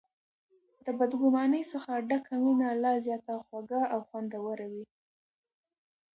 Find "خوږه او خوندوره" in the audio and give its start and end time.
3.45-4.67